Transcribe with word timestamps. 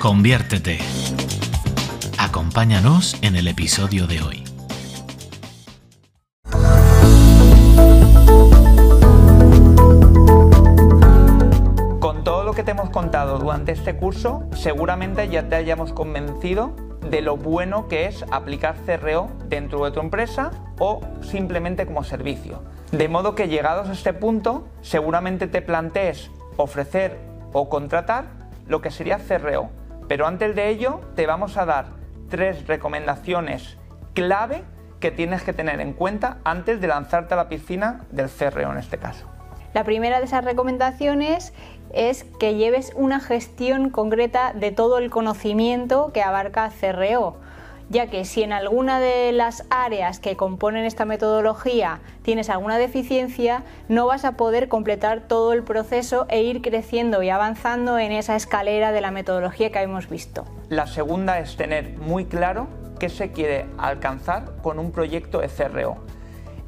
Conviértete. 0.00 0.78
Acompáñanos 2.18 3.18
en 3.20 3.36
el 3.36 3.46
episodio 3.48 4.06
de 4.06 4.22
hoy. 4.22 4.44
Con 12.00 12.24
todo 12.24 12.44
lo 12.44 12.54
que 12.54 12.62
te 12.64 12.70
hemos 12.70 12.88
contado 12.88 13.38
durante 13.38 13.72
este 13.72 13.94
curso, 13.94 14.48
seguramente 14.52 15.28
ya 15.28 15.50
te 15.50 15.56
hayamos 15.56 15.92
convencido 15.92 16.74
de 17.10 17.20
lo 17.20 17.36
bueno 17.36 17.86
que 17.86 18.06
es 18.06 18.24
aplicar 18.30 18.76
CRO 18.86 19.28
dentro 19.48 19.84
de 19.84 19.90
tu 19.90 20.00
empresa 20.00 20.50
o 20.78 21.02
simplemente 21.20 21.84
como 21.84 22.04
servicio. 22.04 22.62
De 22.90 23.08
modo 23.10 23.34
que 23.34 23.48
llegados 23.48 23.90
a 23.90 23.92
este 23.92 24.14
punto, 24.14 24.66
seguramente 24.80 25.46
te 25.46 25.60
plantees 25.60 26.30
ofrecer 26.56 27.18
o 27.52 27.68
contratar 27.68 28.40
lo 28.66 28.80
que 28.80 28.90
sería 28.90 29.18
CRO, 29.18 29.68
pero 30.10 30.26
antes 30.26 30.56
de 30.56 30.70
ello 30.70 31.02
te 31.14 31.24
vamos 31.28 31.56
a 31.56 31.64
dar 31.64 31.86
tres 32.28 32.66
recomendaciones 32.66 33.78
clave 34.12 34.64
que 34.98 35.12
tienes 35.12 35.44
que 35.44 35.52
tener 35.52 35.80
en 35.80 35.92
cuenta 35.92 36.38
antes 36.42 36.80
de 36.80 36.88
lanzarte 36.88 37.34
a 37.34 37.36
la 37.36 37.48
piscina 37.48 38.06
del 38.10 38.28
CRO 38.28 38.72
en 38.72 38.78
este 38.78 38.98
caso. 38.98 39.28
La 39.72 39.84
primera 39.84 40.18
de 40.18 40.24
esas 40.24 40.44
recomendaciones 40.44 41.54
es 41.94 42.24
que 42.40 42.56
lleves 42.56 42.92
una 42.96 43.20
gestión 43.20 43.90
concreta 43.90 44.52
de 44.52 44.72
todo 44.72 44.98
el 44.98 45.10
conocimiento 45.10 46.10
que 46.12 46.22
abarca 46.22 46.72
CRO 46.80 47.36
ya 47.90 48.06
que 48.06 48.24
si 48.24 48.42
en 48.42 48.52
alguna 48.52 49.00
de 49.00 49.32
las 49.32 49.66
áreas 49.68 50.20
que 50.20 50.36
componen 50.36 50.84
esta 50.84 51.04
metodología 51.04 52.00
tienes 52.22 52.48
alguna 52.48 52.78
deficiencia, 52.78 53.64
no 53.88 54.06
vas 54.06 54.24
a 54.24 54.36
poder 54.36 54.68
completar 54.68 55.26
todo 55.26 55.52
el 55.52 55.64
proceso 55.64 56.24
e 56.28 56.42
ir 56.42 56.62
creciendo 56.62 57.22
y 57.22 57.30
avanzando 57.30 57.98
en 57.98 58.12
esa 58.12 58.36
escalera 58.36 58.92
de 58.92 59.00
la 59.00 59.10
metodología 59.10 59.70
que 59.72 59.80
hemos 59.80 60.08
visto. 60.08 60.44
La 60.68 60.86
segunda 60.86 61.40
es 61.40 61.56
tener 61.56 61.98
muy 61.98 62.26
claro 62.26 62.68
qué 63.00 63.08
se 63.08 63.32
quiere 63.32 63.66
alcanzar 63.76 64.62
con 64.62 64.78
un 64.78 64.92
proyecto 64.92 65.40
de 65.40 65.48
CRO. 65.48 65.96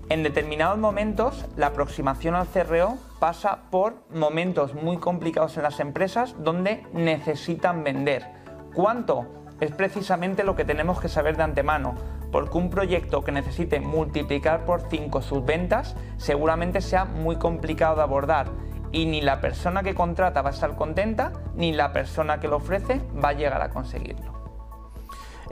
En 0.09 0.25
determinados 0.25 0.79
momentos, 0.79 1.47
la 1.57 1.69
aproximación 1.69 2.35
al 2.35 2.49
CRO 2.49 2.99
pasa 3.21 3.71
por 3.71 3.95
momentos 4.13 4.75
muy 4.75 4.97
complicados 4.97 5.57
en 5.57 5.63
las 5.63 5.79
empresas 5.79 6.35
donde 6.39 6.85
necesitan 6.93 7.85
vender. 7.85 8.27
¿Cuánto? 8.75 9.42
Es 9.63 9.71
precisamente 9.71 10.43
lo 10.43 10.57
que 10.57 10.65
tenemos 10.65 11.01
que 11.01 11.09
saber 11.09 11.37
de 11.37 11.45
antemano, 11.45 11.95
porque 12.33 12.59
un 12.59 12.69
proyecto 12.69 13.23
que 13.23 13.31
necesite 13.31 13.79
multiplicar 13.79 14.65
por 14.65 14.89
5 14.91 15.23
sus 15.23 15.45
ventas 15.45 15.95
seguramente 16.17 16.81
sea 16.81 17.05
muy 17.05 17.37
complicado 17.37 17.95
de 17.95 18.03
abordar 18.03 18.49
y 18.91 19.07
ni 19.07 19.21
la 19.21 19.41
persona 19.41 19.85
que 19.85 19.95
contrata 19.95 20.43
va 20.43 20.51
a 20.51 20.53
estar 20.53 20.75
contenta, 20.75 21.33
ni 21.55 21.73
la 21.73 21.93
persona 21.93 22.41
que 22.41 22.49
lo 22.49 22.57
ofrece 22.57 23.01
va 23.25 23.29
a 23.29 23.35
llegar 23.35 23.63
a 23.63 23.71
conseguirlo. 23.71 24.42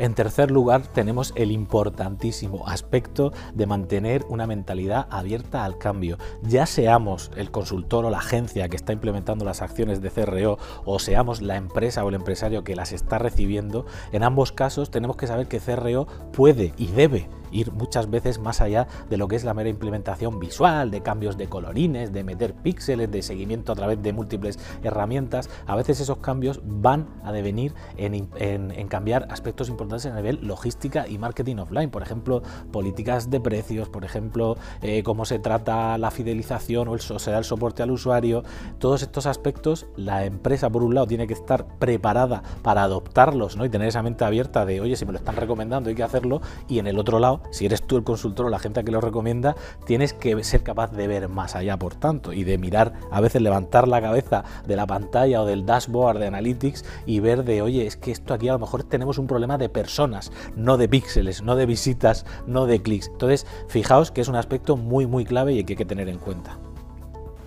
En 0.00 0.14
tercer 0.14 0.50
lugar, 0.50 0.86
tenemos 0.86 1.34
el 1.36 1.50
importantísimo 1.50 2.66
aspecto 2.66 3.34
de 3.52 3.66
mantener 3.66 4.24
una 4.30 4.46
mentalidad 4.46 5.06
abierta 5.10 5.62
al 5.62 5.76
cambio. 5.76 6.16
Ya 6.40 6.64
seamos 6.64 7.30
el 7.36 7.50
consultor 7.50 8.06
o 8.06 8.10
la 8.10 8.16
agencia 8.16 8.70
que 8.70 8.76
está 8.76 8.94
implementando 8.94 9.44
las 9.44 9.60
acciones 9.60 10.00
de 10.00 10.10
CRO 10.10 10.56
o 10.86 10.98
seamos 11.00 11.42
la 11.42 11.56
empresa 11.56 12.02
o 12.02 12.08
el 12.08 12.14
empresario 12.14 12.64
que 12.64 12.76
las 12.76 12.92
está 12.92 13.18
recibiendo, 13.18 13.84
en 14.10 14.22
ambos 14.22 14.52
casos 14.52 14.90
tenemos 14.90 15.18
que 15.18 15.26
saber 15.26 15.48
que 15.48 15.60
CRO 15.60 16.06
puede 16.32 16.72
y 16.78 16.86
debe 16.86 17.28
ir 17.52 17.72
muchas 17.72 18.10
veces 18.10 18.38
más 18.38 18.60
allá 18.60 18.86
de 19.08 19.16
lo 19.16 19.28
que 19.28 19.36
es 19.36 19.44
la 19.44 19.54
mera 19.54 19.68
implementación 19.68 20.38
visual, 20.38 20.90
de 20.90 21.02
cambios 21.02 21.36
de 21.36 21.48
colorines, 21.48 22.12
de 22.12 22.24
meter 22.24 22.54
píxeles, 22.54 23.10
de 23.10 23.22
seguimiento 23.22 23.72
a 23.72 23.74
través 23.74 24.02
de 24.02 24.12
múltiples 24.12 24.58
herramientas. 24.82 25.50
A 25.66 25.76
veces 25.76 26.00
esos 26.00 26.18
cambios 26.18 26.60
van 26.64 27.08
a 27.24 27.32
devenir 27.32 27.74
en, 27.96 28.88
cambiar 28.88 29.26
aspectos 29.30 29.68
importantes 29.68 29.89
a 29.92 30.14
nivel 30.14 30.38
logística 30.42 31.06
y 31.08 31.18
marketing 31.18 31.56
offline, 31.56 31.90
por 31.90 32.02
ejemplo, 32.02 32.42
políticas 32.72 33.30
de 33.30 33.40
precios, 33.40 33.88
por 33.88 34.04
ejemplo, 34.04 34.56
eh, 34.82 35.02
cómo 35.02 35.24
se 35.24 35.38
trata 35.38 35.98
la 35.98 36.10
fidelización 36.10 36.88
o, 36.88 36.94
el, 36.94 37.00
o 37.00 37.18
se 37.18 37.30
da 37.30 37.38
el 37.38 37.44
soporte 37.44 37.82
al 37.82 37.90
usuario. 37.90 38.44
Todos 38.78 39.02
estos 39.02 39.26
aspectos, 39.26 39.86
la 39.96 40.24
empresa 40.24 40.70
por 40.70 40.82
un 40.82 40.94
lado 40.94 41.06
tiene 41.06 41.26
que 41.26 41.34
estar 41.34 41.66
preparada 41.78 42.42
para 42.62 42.84
adoptarlos 42.84 43.56
¿no? 43.56 43.64
y 43.64 43.68
tener 43.68 43.88
esa 43.88 44.02
mente 44.02 44.24
abierta 44.24 44.64
de, 44.64 44.80
oye, 44.80 44.96
si 44.96 45.04
me 45.04 45.12
lo 45.12 45.18
están 45.18 45.36
recomendando 45.36 45.88
hay 45.88 45.96
que 45.96 46.02
hacerlo, 46.02 46.40
y 46.68 46.78
en 46.78 46.86
el 46.86 46.98
otro 46.98 47.18
lado 47.18 47.40
si 47.50 47.66
eres 47.66 47.82
tú 47.82 47.96
el 47.96 48.04
consultor 48.04 48.46
o 48.46 48.50
la 48.50 48.58
gente 48.58 48.84
que 48.84 48.92
lo 48.92 49.00
recomienda, 49.00 49.56
tienes 49.86 50.12
que 50.12 50.42
ser 50.44 50.62
capaz 50.62 50.92
de 50.92 51.06
ver 51.06 51.28
más 51.28 51.56
allá, 51.56 51.78
por 51.78 51.94
tanto, 51.94 52.32
y 52.32 52.44
de 52.44 52.58
mirar, 52.58 52.92
a 53.10 53.20
veces 53.20 53.42
levantar 53.42 53.88
la 53.88 54.00
cabeza 54.00 54.44
de 54.66 54.76
la 54.76 54.86
pantalla 54.86 55.42
o 55.42 55.46
del 55.46 55.66
dashboard 55.66 56.18
de 56.18 56.26
Analytics 56.26 56.84
y 57.06 57.20
ver 57.20 57.44
de, 57.44 57.62
oye, 57.62 57.86
es 57.86 57.96
que 57.96 58.12
esto 58.12 58.34
aquí 58.34 58.48
a 58.48 58.52
lo 58.52 58.58
mejor 58.58 58.84
tenemos 58.84 59.18
un 59.18 59.26
problema 59.26 59.58
de 59.58 59.68
personas, 59.70 60.32
no 60.56 60.76
de 60.76 60.88
píxeles, 60.88 61.42
no 61.42 61.56
de 61.56 61.66
visitas, 61.66 62.26
no 62.46 62.66
de 62.66 62.82
clics. 62.82 63.08
Entonces, 63.08 63.46
fijaos 63.68 64.10
que 64.10 64.20
es 64.20 64.28
un 64.28 64.36
aspecto 64.36 64.76
muy, 64.76 65.06
muy 65.06 65.24
clave 65.24 65.54
y 65.54 65.64
que 65.64 65.72
hay 65.72 65.76
que 65.76 65.84
tener 65.84 66.08
en 66.08 66.18
cuenta. 66.18 66.58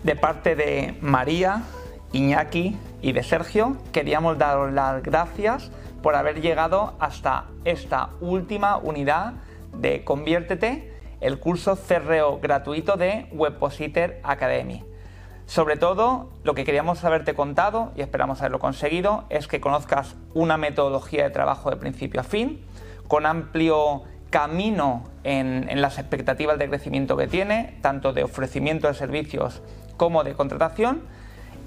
De 0.04 0.16
parte 0.16 0.56
de 0.56 0.98
María, 1.02 1.64
Iñaki 2.12 2.78
y 3.02 3.12
de 3.12 3.24
Sergio, 3.24 3.78
queríamos 3.92 4.38
daros 4.38 4.72
las 4.74 5.02
gracias 5.02 5.72
por 6.02 6.16
haber 6.16 6.42
llegado 6.42 6.94
hasta 7.00 7.46
esta 7.64 8.10
última 8.20 8.78
unidad 8.78 9.34
de 9.74 10.04
Conviértete, 10.04 10.94
el 11.22 11.40
curso 11.40 11.78
CRO 11.78 12.40
gratuito 12.40 12.98
de 12.98 13.28
Webpositor 13.32 14.16
Academy. 14.24 14.84
Sobre 15.46 15.78
todo, 15.78 16.30
lo 16.44 16.56
que 16.56 16.64
queríamos 16.64 17.04
haberte 17.04 17.36
contado, 17.36 17.92
y 17.96 18.02
esperamos 18.02 18.40
haberlo 18.40 18.60
conseguido, 18.60 19.26
es 19.30 19.48
que 19.48 19.62
conozcas 19.62 20.16
una 20.34 20.58
metodología 20.58 21.24
de 21.24 21.30
trabajo 21.30 21.70
de 21.70 21.76
principio 21.76 22.22
a 22.22 22.24
fin, 22.24 22.66
con 23.08 23.26
amplio 23.26 24.04
camino 24.30 25.04
en, 25.24 25.82
las 25.82 26.00
expectativas 26.00 26.58
de 26.58 26.70
crecimiento 26.70 27.18
que 27.18 27.28
tiene, 27.28 27.78
tanto 27.82 28.14
de 28.14 28.24
ofrecimiento 28.24 28.88
de 28.88 28.94
servicios 28.94 29.62
como 29.98 30.24
de 30.24 30.34
contratación, 30.34 31.02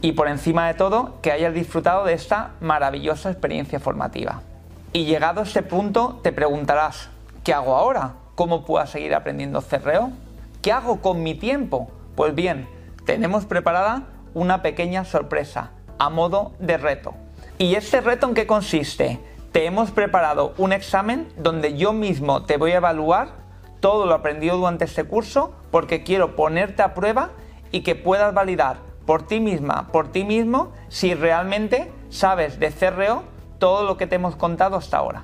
y 0.03 0.12
por 0.12 0.28
encima 0.28 0.66
de 0.66 0.75
todo, 0.75 1.20
que 1.22 1.32
hayas 1.32 1.54
disfrutado 1.54 2.04
de 2.04 2.14
esta 2.14 2.53
maravillosa 2.60 3.31
experiencia 3.31 3.78
formativa. 3.78 4.43
Y 4.93 5.04
llegado 5.04 5.41
a 5.41 5.44
este 5.44 5.62
punto, 5.62 6.20
te 6.22 6.32
preguntarás, 6.32 7.10
¿Qué 7.47 7.54
hago 7.54 7.76
ahora? 7.76 8.14
¿Cómo 8.34 8.64
puedo 8.64 8.84
seguir 8.88 9.14
aprendiendo 9.14 9.62
CRO? 9.62 10.10
¿Qué 10.62 10.72
hago 10.72 11.00
con 11.00 11.22
mi 11.22 11.37
tiempo? 11.37 11.88
Pues 12.16 12.34
bien, 12.34 12.66
tenemos 13.06 13.47
preparada 13.47 14.03
una 14.34 14.61
pequeña 14.61 15.06
sorpresa 15.06 15.71
a 15.99 16.11
modo 16.11 16.53
de 16.59 16.77
reto. 16.77 17.15
¿Y 17.56 17.75
este 17.77 18.03
reto 18.03 18.28
en 18.28 18.34
qué 18.34 18.47
consiste? 18.47 19.19
Te 19.53 19.65
hemos 19.65 19.91
preparado 19.91 20.53
un 20.59 20.75
examen 20.75 21.27
donde 21.39 21.78
yo 21.78 21.94
mismo 21.94 22.43
te 22.43 22.59
voy 22.59 22.72
a 22.72 22.77
evaluar 22.77 23.28
todo 23.81 24.05
lo 24.05 24.15
aprendido 24.15 24.59
durante 24.59 24.84
este 24.84 25.05
curso 25.05 25.55
porque 25.71 26.03
quiero 26.03 26.37
ponerte 26.37 26.83
a 26.83 26.93
prueba 26.93 27.31
y 27.72 27.81
que 27.81 27.94
puedas 27.94 28.34
validar 28.34 28.77
por 29.06 29.27
ti 29.27 29.41
misma, 29.41 29.88
por 29.91 30.12
ti 30.12 30.25
mismo, 30.25 30.73
si 30.88 31.15
realmente 31.15 31.91
sabes 32.11 32.61
de 32.61 32.70
CRO 32.70 33.23
todo 33.59 33.85
lo 33.85 33.97
que 33.97 34.06
te 34.06 34.17
hemos 34.17 34.37
contado 34.37 34.76
hasta 34.76 34.99
ahora. 34.99 35.23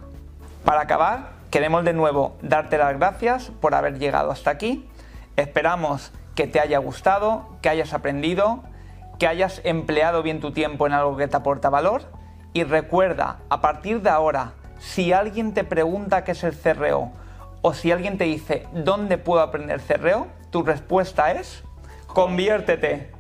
Para 0.65 0.81
acabar, 0.81 1.43
Queremos 1.53 1.85
de 1.85 1.93
nuevo 1.93 2.39
darte 2.41 2.79
las 2.79 2.99
gracias 2.99 3.53
por 3.61 3.75
haber 3.75 3.99
llegado 3.99 4.31
hasta 4.31 4.51
aquí. 4.51 4.89
Esperamos 5.37 6.11
que 6.35 6.47
te 6.47 6.61
haya 6.61 6.79
gustado, 6.79 7.57
que 7.61 7.69
hayas 7.69 7.93
aprendido, 7.93 8.63
que 9.19 9.27
hayas 9.27 9.61
empleado 9.65 10.23
bien 10.23 10.41
tu 10.41 10.53
tiempo 10.53 10.87
en 10.87 10.93
algo 10.93 11.17
que 11.17 11.29
te 11.29 11.37
aporta 11.37 11.71
valor. 11.71 12.11
Y 12.53 12.65
recuerda, 12.65 13.39
a 13.49 13.61
partir 13.61 14.03
de 14.03 14.11
ahora, 14.11 14.55
si 14.79 15.13
alguien 15.13 15.55
te 15.55 15.65
pregunta 15.65 16.25
qué 16.25 16.33
es 16.33 16.45
el 16.45 16.57
CRO 16.57 17.13
o 17.63 17.75
si 17.75 17.93
alguien 17.93 18.19
te 18.19 18.25
dice 18.25 18.67
dónde 18.73 19.19
puedo 19.19 19.43
aprender 19.43 19.81
CRO, 19.81 20.27
tu 20.51 20.63
respuesta 20.63 21.33
es 21.33 21.63
conviértete. 22.07 23.11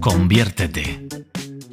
Conviértete 0.00 1.06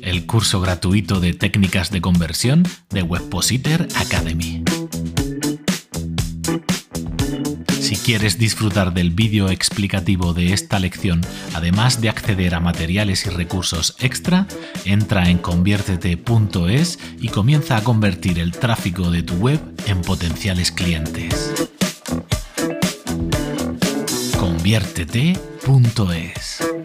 el 0.01 0.25
curso 0.25 0.59
gratuito 0.59 1.19
de 1.19 1.33
técnicas 1.33 1.91
de 1.91 2.01
conversión 2.01 2.63
de 2.89 3.03
Webpositor 3.03 3.87
Academy. 3.95 4.63
¿Quieres 8.11 8.37
disfrutar 8.37 8.93
del 8.93 9.11
vídeo 9.11 9.49
explicativo 9.49 10.33
de 10.33 10.51
esta 10.51 10.79
lección, 10.79 11.21
además 11.53 12.01
de 12.01 12.09
acceder 12.09 12.55
a 12.55 12.59
materiales 12.59 13.25
y 13.25 13.29
recursos 13.29 13.95
extra? 13.99 14.47
Entra 14.83 15.29
en 15.29 15.37
conviértete.es 15.37 16.99
y 17.21 17.29
comienza 17.29 17.77
a 17.77 17.83
convertir 17.85 18.37
el 18.39 18.51
tráfico 18.51 19.11
de 19.11 19.23
tu 19.23 19.35
web 19.35 19.61
en 19.87 20.01
potenciales 20.01 20.73
clientes. 20.73 21.53
Conviértete.es 24.37 26.80